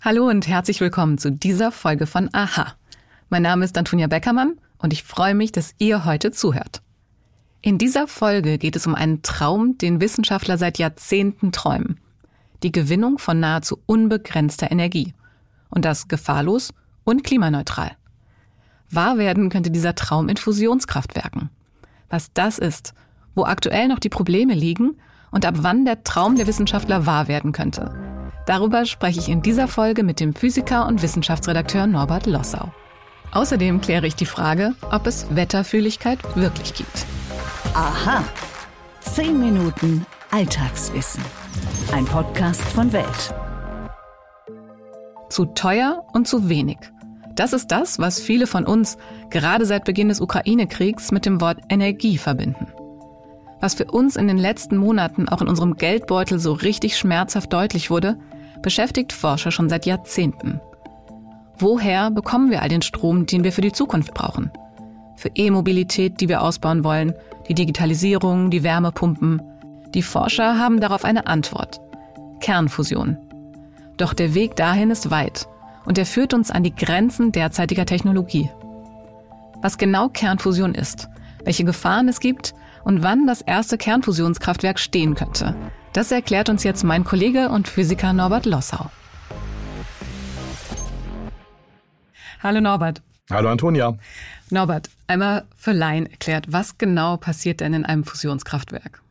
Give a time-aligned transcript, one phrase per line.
[0.00, 2.74] Hallo und herzlich willkommen zu dieser Folge von Aha.
[3.30, 6.82] Mein Name ist Antonia Beckermann und ich freue mich, dass ihr heute zuhört.
[7.62, 11.98] In dieser Folge geht es um einen Traum, den Wissenschaftler seit Jahrzehnten träumen.
[12.62, 15.14] Die Gewinnung von nahezu unbegrenzter Energie.
[15.68, 16.72] Und das gefahrlos
[17.02, 17.90] und klimaneutral.
[18.92, 21.50] Wahr werden könnte dieser Traum in Fusionskraftwerken.
[22.08, 22.94] Was das ist,
[23.34, 24.96] wo aktuell noch die Probleme liegen
[25.32, 28.07] und ab wann der Traum der Wissenschaftler wahr werden könnte.
[28.48, 32.72] Darüber spreche ich in dieser Folge mit dem Physiker und Wissenschaftsredakteur Norbert Lossau.
[33.30, 37.04] Außerdem kläre ich die Frage, ob es Wetterfühligkeit wirklich gibt.
[37.74, 38.24] Aha.
[39.00, 41.22] Zehn Minuten Alltagswissen.
[41.92, 43.34] Ein Podcast von Welt.
[45.28, 46.78] Zu teuer und zu wenig.
[47.34, 48.96] Das ist das, was viele von uns
[49.28, 52.66] gerade seit Beginn des Ukraine-Kriegs mit dem Wort Energie verbinden.
[53.60, 57.90] Was für uns in den letzten Monaten auch in unserem Geldbeutel so richtig schmerzhaft deutlich
[57.90, 58.16] wurde,
[58.62, 60.60] beschäftigt Forscher schon seit Jahrzehnten.
[61.58, 64.50] Woher bekommen wir all den Strom, den wir für die Zukunft brauchen?
[65.16, 67.14] Für E-Mobilität, die wir ausbauen wollen,
[67.48, 69.42] die Digitalisierung, die Wärmepumpen.
[69.94, 71.80] Die Forscher haben darauf eine Antwort.
[72.40, 73.16] Kernfusion.
[73.96, 75.48] Doch der Weg dahin ist weit
[75.84, 78.50] und er führt uns an die Grenzen derzeitiger Technologie.
[79.60, 81.08] Was genau Kernfusion ist,
[81.44, 85.56] welche Gefahren es gibt und wann das erste Kernfusionskraftwerk stehen könnte,
[85.92, 88.90] das erklärt uns jetzt mein Kollege und Physiker Norbert Lossau.
[92.42, 93.02] Hallo Norbert.
[93.30, 93.98] Hallo Antonia.
[94.50, 99.02] Norbert, einmal für Laien erklärt, was genau passiert denn in einem Fusionskraftwerk?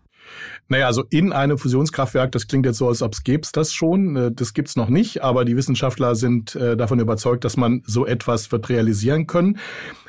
[0.68, 4.16] Naja, also in einem Fusionskraftwerk, das klingt jetzt so, als ob es gäbe das schon.
[4.16, 8.06] Äh, das gibt's noch nicht, aber die Wissenschaftler sind äh, davon überzeugt, dass man so
[8.06, 9.58] etwas wird realisieren können.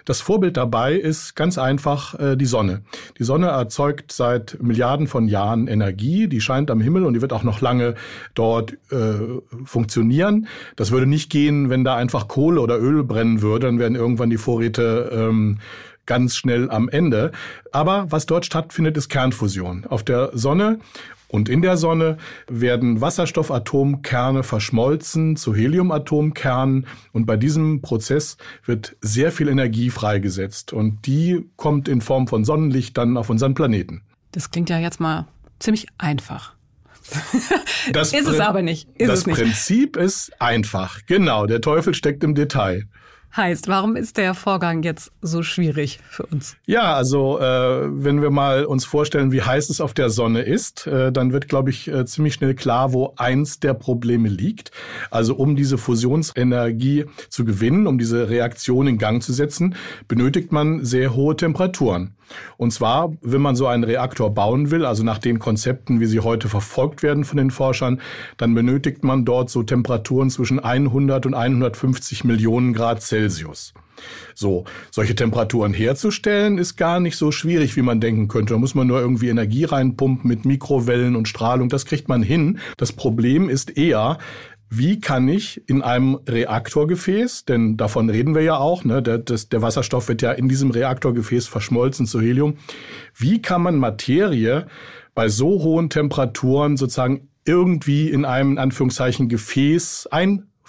[0.09, 2.81] Das Vorbild dabei ist ganz einfach äh, die Sonne.
[3.19, 7.35] Die Sonne erzeugt seit Milliarden von Jahren Energie, die scheint am Himmel und die wird
[7.35, 7.95] auch noch lange
[8.35, 9.19] dort äh,
[9.67, 10.47] funktionieren.
[10.77, 14.31] Das würde nicht gehen, wenn da einfach Kohle oder Öl brennen würde, dann wären irgendwann
[14.31, 15.59] die Vorräte ähm,
[16.09, 17.31] ganz schnell am Ende.
[17.71, 19.85] Aber was dort stattfindet, ist Kernfusion.
[19.87, 20.81] Auf der Sonne
[21.29, 22.17] und in der Sonne
[22.49, 31.07] werden Wasserstoffatomkerne verschmolzen zu Heliumatomkernen und bei diesem Prozess wird sehr viel Energie freigesetzt und
[31.07, 34.03] die kommt in Form von Sonnenlicht dann auf unseren Planeten.
[34.33, 35.29] Das klingt ja jetzt mal
[35.61, 36.55] ziemlich einfach.
[37.93, 38.87] Das ist es aber nicht.
[38.97, 39.39] Ist das nicht.
[39.39, 41.01] Prinzip ist einfach.
[41.07, 42.87] Genau, der Teufel steckt im Detail
[43.37, 43.69] heißt.
[43.69, 46.57] Warum ist der Vorgang jetzt so schwierig für uns?
[46.67, 50.87] Ja, also äh, wenn wir mal uns vorstellen, wie heiß es auf der Sonne ist,
[50.87, 54.71] äh, dann wird, glaube ich, äh, ziemlich schnell klar, wo eins der Probleme liegt.
[55.11, 59.75] Also um diese Fusionsenergie zu gewinnen, um diese Reaktion in Gang zu setzen,
[60.07, 62.15] benötigt man sehr hohe Temperaturen.
[62.57, 66.21] Und zwar, wenn man so einen Reaktor bauen will, also nach den Konzepten, wie sie
[66.21, 68.01] heute verfolgt werden von den Forschern,
[68.37, 73.18] dann benötigt man dort so Temperaturen zwischen 100 und 150 Millionen Grad Celsius.
[74.35, 78.55] So, solche Temperaturen herzustellen ist gar nicht so schwierig, wie man denken könnte.
[78.55, 81.69] Da muss man nur irgendwie Energie reinpumpen mit Mikrowellen und Strahlung.
[81.69, 82.59] Das kriegt man hin.
[82.77, 84.19] Das Problem ist eher,
[84.71, 89.49] wie kann ich in einem Reaktorgefäß, denn davon reden wir ja auch, ne, der, das,
[89.49, 92.59] der Wasserstoff wird ja in diesem Reaktorgefäß verschmolzen zu Helium,
[93.17, 94.67] wie kann man Materie
[95.15, 100.07] bei so hohen Temperaturen sozusagen irgendwie in einem in Anführungszeichen Gefäß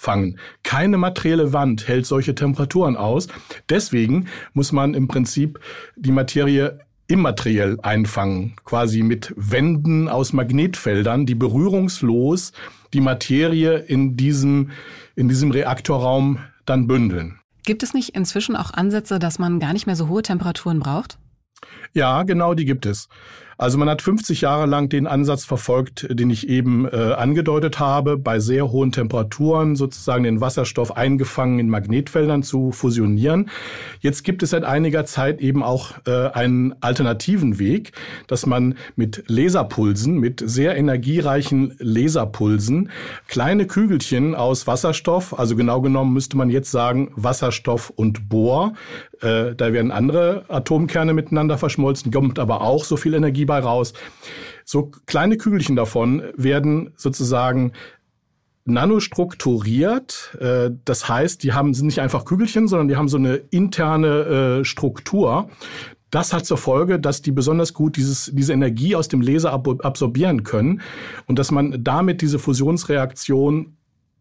[0.00, 0.38] einfangen.
[0.62, 3.28] Keine materielle Wand hält solche Temperaturen aus.
[3.68, 5.60] Deswegen muss man im Prinzip
[5.96, 12.52] die Materie immateriell einfangen, quasi mit Wänden aus Magnetfeldern, die berührungslos
[12.92, 14.70] die Materie in diesem,
[15.16, 17.40] in diesem Reaktorraum dann bündeln.
[17.64, 21.18] Gibt es nicht inzwischen auch Ansätze, dass man gar nicht mehr so hohe Temperaturen braucht?
[21.92, 23.08] Ja, genau, die gibt es.
[23.60, 28.16] Also man hat 50 Jahre lang den Ansatz verfolgt, den ich eben äh, angedeutet habe,
[28.16, 33.50] bei sehr hohen Temperaturen sozusagen den Wasserstoff eingefangen in Magnetfeldern zu fusionieren.
[34.00, 37.92] Jetzt gibt es seit einiger Zeit eben auch äh, einen alternativen Weg,
[38.28, 42.88] dass man mit Laserpulsen, mit sehr energiereichen Laserpulsen,
[43.28, 48.72] kleine Kügelchen aus Wasserstoff, also genau genommen müsste man jetzt sagen Wasserstoff und Bohr,
[49.20, 51.79] äh, da werden andere Atomkerne miteinander verschmolzen,
[52.12, 53.92] kommt aber auch so viel Energie bei raus.
[54.64, 57.72] So kleine Kügelchen davon werden sozusagen
[58.64, 60.36] nanostrukturiert.
[60.40, 64.60] Äh, das heißt, die haben, sind nicht einfach Kügelchen, sondern die haben so eine interne
[64.60, 65.48] äh, Struktur.
[66.10, 70.42] Das hat zur Folge, dass die besonders gut dieses, diese Energie aus dem Laser absorbieren
[70.42, 70.80] können
[71.26, 73.76] und dass man damit diese Fusionsreaktion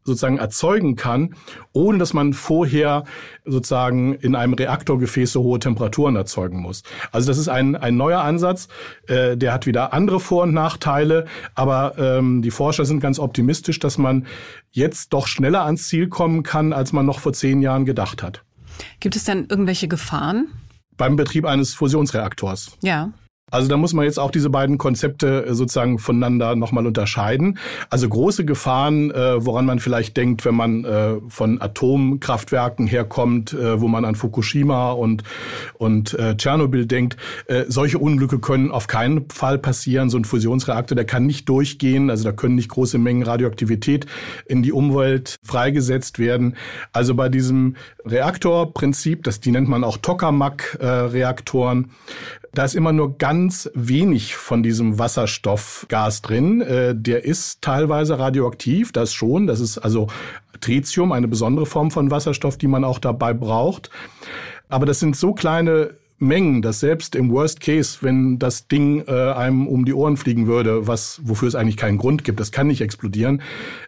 [0.10, 1.36] sozusagen erzeugen kann,
[1.72, 3.04] ohne dass man vorher
[3.46, 6.84] sozusagen in einem Reaktorgefäß so hohe Temperaturen erzeugen muss.
[7.12, 8.68] Also das ist ein, ein neuer Ansatz,
[9.08, 11.26] äh, der hat wieder andere Vor- und Nachteile,
[11.56, 14.26] aber ähm, die Forscher sind ganz optimistisch, dass man
[14.72, 18.44] jetzt doch schneller ans Ziel kommen kann, als man noch vor zehn Jahren gedacht hat.
[19.00, 20.48] Gibt es denn irgendwelche Gefahren?
[20.98, 22.78] Beim Betrieb eines Fusionsreaktors.
[22.82, 23.14] Ja.
[23.51, 27.57] Also da muss man jetzt auch diese beiden Konzepte äh, sozusagen voneinander nochmal unterscheiden.
[27.90, 33.88] Also große Gefahren, äh, woran man vielleicht denkt, wenn man äh, von Atomkraftwerken herkommt, wo
[33.88, 35.24] man an Fukushima und,
[35.75, 37.18] und Tschernobyl denkt,
[37.68, 40.10] solche Unglücke können auf keinen Fall passieren.
[40.10, 44.06] So ein Fusionsreaktor, der kann nicht durchgehen, also da können nicht große Mengen Radioaktivität
[44.45, 46.56] in die Umwelt freigesetzt werden.
[46.94, 47.75] Also bei diesem
[48.06, 51.92] Reaktorprinzip, das die nennt man auch Tokamak-Reaktoren,
[52.54, 56.62] da ist immer nur ganz wenig von diesem Wasserstoffgas drin.
[56.62, 59.48] Äh, der ist teilweise radioaktiv, das schon.
[59.48, 60.07] Das ist also
[60.62, 63.90] Tritium, eine besondere Form von Wasserstoff, die man auch dabei braucht.
[64.68, 69.12] Aber das sind so kleine Mengen, dass selbst im Worst Case, wenn das Ding äh,
[69.12, 72.68] einem um die Ohren fliegen würde, was wofür es eigentlich keinen Grund gibt, das kann
[72.68, 73.42] nicht explodieren,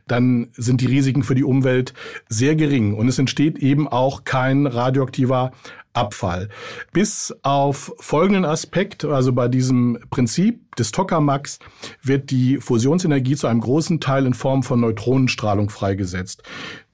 [0.07, 1.93] dann sind die Risiken für die Umwelt
[2.29, 5.51] sehr gering und es entsteht eben auch kein radioaktiver
[5.93, 6.49] Abfall.
[6.93, 11.59] Bis auf folgenden Aspekt, also bei diesem Prinzip des Tokamaks
[12.01, 16.43] wird die Fusionsenergie zu einem großen Teil in Form von Neutronenstrahlung freigesetzt.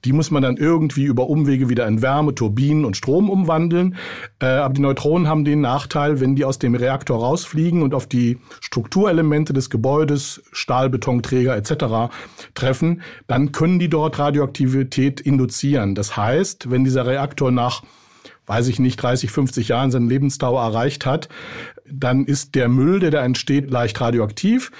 [0.04, 3.96] Die muss man dann irgendwie über Umwege wieder in Wärme, Turbinen und Strom umwandeln.
[4.40, 8.06] Äh, aber die Neutronen haben den Nachteil, wenn die aus dem Reaktor rausfliegen und auf
[8.06, 12.12] die Strukturelemente des Gebäudes, Stahl, Betonträger etc.
[12.54, 15.94] treffen, dann können die dort Radioaktivität induzieren.
[15.94, 17.82] Das heißt, wenn dieser Reaktor nach
[18.48, 21.28] weiß ich nicht, 30, 50 Jahren seine Lebensdauer erreicht hat,
[21.90, 24.70] dann ist der Müll, der da entsteht, leicht radioaktiv.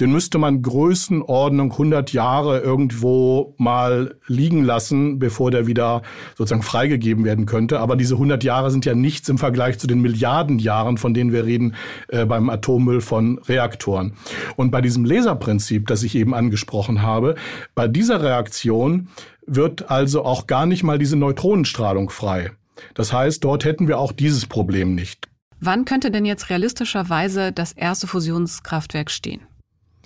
[0.00, 6.00] Den müsste man Größenordnung 100 Jahre irgendwo mal liegen lassen, bevor der wieder
[6.38, 7.80] sozusagen freigegeben werden könnte.
[7.80, 11.32] Aber diese 100 Jahre sind ja nichts im Vergleich zu den Milliarden Jahren, von denen
[11.32, 11.74] wir reden
[12.08, 14.14] äh, beim Atommüll von Reaktoren.
[14.56, 17.34] Und bei diesem Laserprinzip, das ich eben angesprochen habe,
[17.74, 19.08] bei dieser Reaktion
[19.46, 22.52] wird also auch gar nicht mal diese Neutronenstrahlung frei.
[22.94, 25.28] Das heißt, dort hätten wir auch dieses Problem nicht.
[25.60, 29.42] Wann könnte denn jetzt realistischerweise das erste Fusionskraftwerk stehen?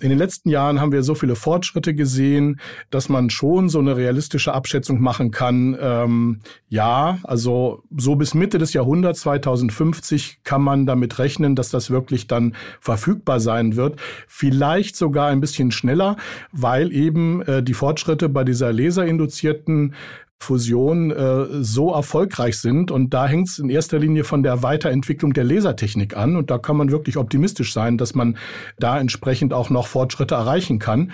[0.01, 3.95] In den letzten Jahren haben wir so viele Fortschritte gesehen, dass man schon so eine
[3.95, 5.77] realistische Abschätzung machen kann.
[5.79, 11.91] Ähm, ja, also so bis Mitte des Jahrhunderts 2050 kann man damit rechnen, dass das
[11.91, 13.97] wirklich dann verfügbar sein wird.
[14.27, 16.17] Vielleicht sogar ein bisschen schneller,
[16.51, 19.93] weil eben äh, die Fortschritte bei dieser laserinduzierten
[20.39, 22.91] Fusion äh, so erfolgreich sind.
[22.91, 26.35] Und da hängt es in erster Linie von der Weiterentwicklung der Lasertechnik an.
[26.35, 28.37] Und da kann man wirklich optimistisch sein, dass man
[28.77, 31.13] da entsprechend auch noch Fortschritte erreichen kann.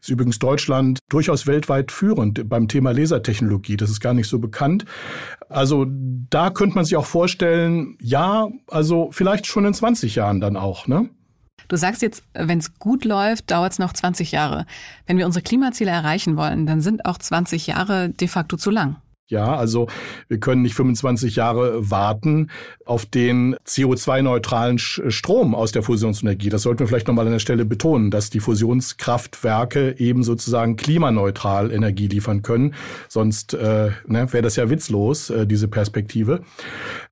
[0.00, 3.78] Ist übrigens Deutschland durchaus weltweit führend beim Thema Lasertechnologie.
[3.78, 4.84] Das ist gar nicht so bekannt.
[5.48, 10.58] Also da könnte man sich auch vorstellen, ja, also vielleicht schon in 20 Jahren dann
[10.58, 11.08] auch, ne?
[11.68, 14.66] Du sagst jetzt, wenn es gut läuft, dauert es noch 20 Jahre.
[15.06, 18.96] Wenn wir unsere Klimaziele erreichen wollen, dann sind auch 20 Jahre de facto zu lang.
[19.26, 19.88] Ja, also
[20.28, 22.50] wir können nicht 25 Jahre warten
[22.84, 26.50] auf den CO2-neutralen Strom aus der Fusionsenergie.
[26.50, 31.72] Das sollten wir vielleicht nochmal an der Stelle betonen, dass die Fusionskraftwerke eben sozusagen klimaneutral
[31.72, 32.74] Energie liefern können.
[33.08, 36.42] Sonst äh, ne, wäre das ja witzlos, äh, diese Perspektive.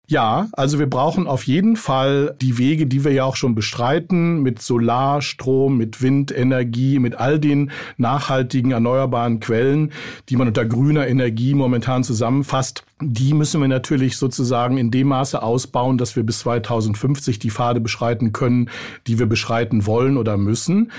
[0.08, 4.42] Ja, also wir brauchen auf jeden Fall die Wege, die wir ja auch schon bestreiten,
[4.42, 9.92] mit Solarstrom, mit Windenergie, mit all den nachhaltigen erneuerbaren Quellen,
[10.28, 12.84] die man unter grüner Energie momentan zusammenfasst.
[13.00, 17.80] Die müssen wir natürlich sozusagen in dem Maße ausbauen, dass wir bis 2050 die Pfade
[17.80, 18.70] beschreiten können,
[19.06, 20.90] die wir beschreiten wollen oder müssen.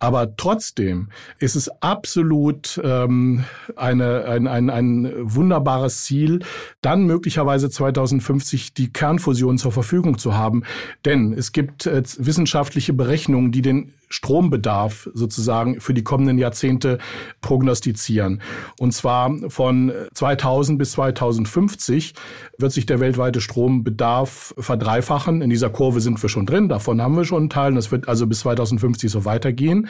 [0.00, 3.44] Aber trotzdem ist es absolut ähm,
[3.76, 6.40] eine, ein, ein, ein wunderbares Ziel,
[6.82, 10.62] dann möglicherweise 2050 die Kernfusion zur Verfügung zu haben.
[11.04, 16.98] Denn es gibt äh, wissenschaftliche Berechnungen, die den Strombedarf sozusagen für die kommenden Jahrzehnte
[17.40, 18.42] prognostizieren.
[18.78, 22.14] Und zwar von äh, 2000 bis 2050
[22.58, 25.42] wird sich der weltweite Strombedarf verdreifachen.
[25.42, 27.74] In dieser Kurve sind wir schon drin, davon haben wir schon einen Teil.
[27.74, 29.88] Das wird also bis 2050 so weitergehen.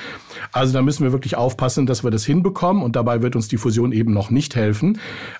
[0.52, 2.82] Also da müssen wir wirklich aufpassen, dass wir das hinbekommen.
[2.82, 4.98] Und dabei wird uns die Fusion eben noch nicht helfen.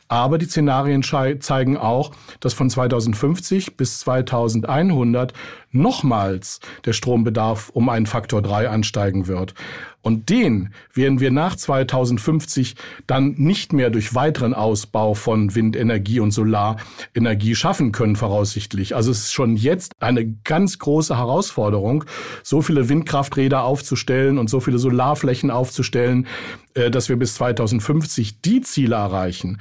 [0.09, 5.33] Aber die Szenarien zeigen auch, dass von 2050 bis 2100
[5.71, 9.55] nochmals der Strombedarf um einen Faktor 3 ansteigen wird.
[10.01, 16.31] Und den werden wir nach 2050 dann nicht mehr durch weiteren Ausbau von Windenergie und
[16.31, 18.95] Solarenergie schaffen können, voraussichtlich.
[18.95, 22.05] Also es ist schon jetzt eine ganz große Herausforderung,
[22.43, 26.27] so viele Windkrafträder aufzustellen und so viele Solarflächen aufzustellen,
[26.75, 29.59] äh, dass wir bis 2050 die Ziele erreichen.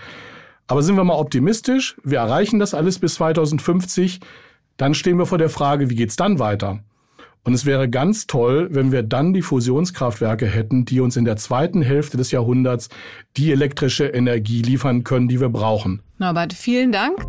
[0.68, 4.20] Aber sind wir mal optimistisch, wir erreichen das alles bis 2050,
[4.78, 6.80] dann stehen wir vor der Frage, wie geht's dann weiter?
[7.48, 11.38] Und es wäre ganz toll, wenn wir dann die Fusionskraftwerke hätten, die uns in der
[11.38, 12.90] zweiten Hälfte des Jahrhunderts
[13.38, 16.04] die elektrische Energie liefern können, die wir brauchen.
[16.18, 17.26] Norbert, vielen Dank.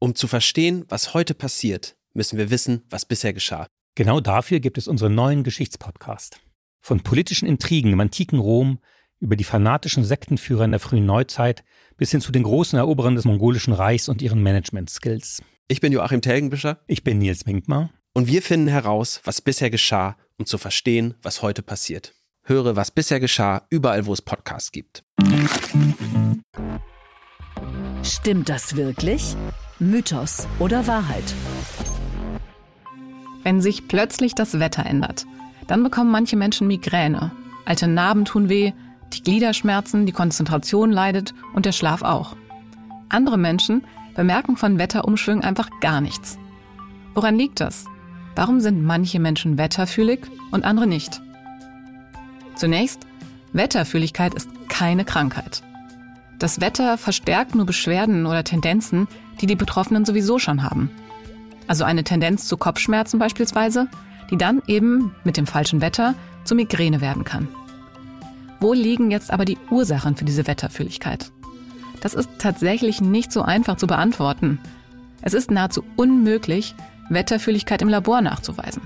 [0.00, 3.68] Um zu verstehen, was heute passiert, müssen wir wissen, was bisher geschah.
[3.94, 6.40] Genau dafür gibt es unseren neuen Geschichtspodcast.
[6.80, 8.80] Von politischen Intrigen im antiken Rom
[9.20, 11.62] über die fanatischen Sektenführer in der frühen Neuzeit
[11.96, 15.40] bis hin zu den großen Eroberern des mongolischen Reichs und ihren Management-Skills.
[15.68, 16.80] Ich bin Joachim Telgenbischer.
[16.88, 17.90] Ich bin Nils Minkmar.
[18.16, 22.14] Und wir finden heraus, was bisher geschah, um zu verstehen, was heute passiert.
[22.44, 25.02] Höre, was bisher geschah, überall, wo es Podcasts gibt.
[28.04, 29.34] Stimmt das wirklich?
[29.80, 31.24] Mythos oder Wahrheit?
[33.42, 35.26] Wenn sich plötzlich das Wetter ändert,
[35.66, 37.32] dann bekommen manche Menschen Migräne.
[37.64, 38.72] Alte Narben tun weh,
[39.12, 42.36] die Gliederschmerzen, die Konzentration leidet und der Schlaf auch.
[43.08, 46.38] Andere Menschen bemerken von Wetterumschwüngen einfach gar nichts.
[47.14, 47.86] Woran liegt das?
[48.36, 51.20] Warum sind manche Menschen wetterfühlig und andere nicht?
[52.56, 53.06] Zunächst,
[53.52, 55.62] Wetterfühligkeit ist keine Krankheit.
[56.38, 59.06] Das Wetter verstärkt nur Beschwerden oder Tendenzen,
[59.40, 60.90] die die Betroffenen sowieso schon haben.
[61.66, 63.88] Also eine Tendenz zu Kopfschmerzen beispielsweise,
[64.30, 66.14] die dann eben mit dem falschen Wetter
[66.44, 67.48] zu Migräne werden kann.
[68.60, 71.30] Wo liegen jetzt aber die Ursachen für diese Wetterfühligkeit?
[72.00, 74.58] Das ist tatsächlich nicht so einfach zu beantworten.
[75.22, 76.74] Es ist nahezu unmöglich,
[77.08, 78.82] Wetterfühligkeit im Labor nachzuweisen.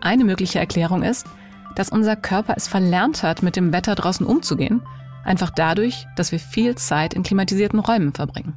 [0.00, 1.26] Eine mögliche Erklärung ist,
[1.74, 4.82] dass unser Körper es verlernt hat, mit dem Wetter draußen umzugehen,
[5.24, 8.54] einfach dadurch, dass wir viel Zeit in klimatisierten Räumen verbringen.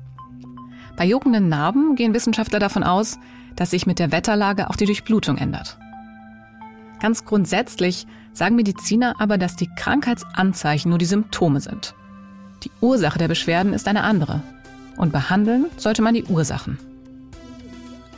[0.98, 3.20] Bei juckenden Narben gehen Wissenschaftler davon aus,
[3.56, 5.78] dass sich mit der Wetterlage auch die Durchblutung ändert.
[7.00, 11.94] Ganz grundsätzlich sagen Mediziner aber, dass die Krankheitsanzeichen nur die Symptome sind.
[12.64, 14.42] Die Ursache der Beschwerden ist eine andere.
[14.98, 16.80] Und behandeln sollte man die Ursachen.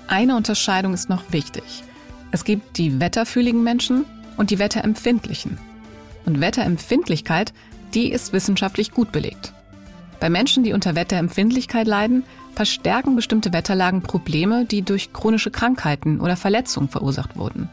[0.08, 1.84] Eine Unterscheidung ist noch wichtig.
[2.32, 4.06] Es gibt die wetterfühligen Menschen
[4.38, 5.58] und die wetterempfindlichen.
[6.26, 7.54] Und Wetterempfindlichkeit,
[7.94, 9.54] die ist wissenschaftlich gut belegt.
[10.20, 12.24] Bei Menschen, die unter Wetterempfindlichkeit leiden,
[12.56, 17.70] verstärken bestimmte Wetterlagen Probleme, die durch chronische Krankheiten oder Verletzungen verursacht wurden.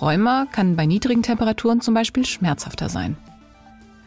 [0.00, 3.16] Rheuma kann bei niedrigen Temperaturen zum Beispiel schmerzhafter sein.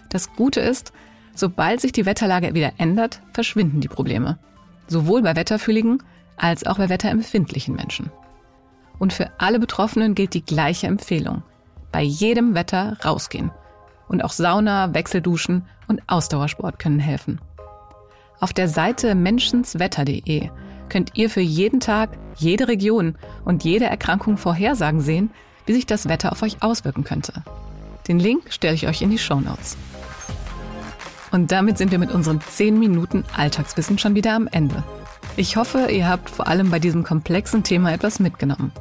[0.10, 0.94] Das Gute ist,
[1.34, 4.38] sobald sich die Wetterlage wieder ändert, verschwinden die Probleme.
[4.88, 6.04] Sowohl bei wetterfühligen
[6.38, 8.12] als auch bei wetterempfindlichen Menschen.
[9.00, 11.44] Und für alle Betroffenen gilt die gleiche Empfehlung.
[11.92, 13.52] Bei jedem Wetter rausgehen.
[14.08, 17.40] Und auch Sauna, Wechselduschen und Ausdauersport können helfen.
[18.40, 20.50] Auf der Seite menschenswetter.de
[20.90, 25.32] könnt ihr für jeden Tag, jede Region und jede Erkrankung Vorhersagen sehen,
[25.66, 27.44] wie sich das Wetter auf euch auswirken könnte.
[28.08, 29.78] Den Link stelle ich euch in die Show Notes.
[31.32, 34.84] Und damit sind wir mit unseren 10 Minuten Alltagswissen schon wieder am Ende.
[35.36, 38.72] Ich hoffe, ihr habt vor allem bei diesem komplexen Thema etwas mitgenommen.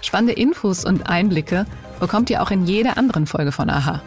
[0.00, 1.66] Spannende Infos und Einblicke
[2.00, 4.02] bekommt ihr auch in jeder anderen Folge von AHA.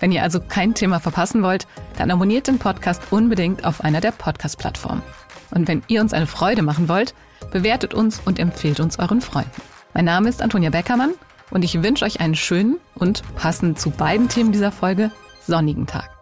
[0.00, 4.12] Wenn ihr also kein Thema verpassen wollt, dann abonniert den Podcast unbedingt auf einer der
[4.12, 5.02] Podcast-Plattformen.
[5.50, 7.14] Und wenn ihr uns eine Freude machen wollt,
[7.50, 9.50] bewertet uns und empfehlt uns euren Freunden.
[9.94, 11.14] Mein Name ist Antonia Beckermann
[11.50, 15.10] und ich wünsche euch einen schönen und passend zu beiden Themen dieser Folge
[15.46, 16.17] sonnigen Tag.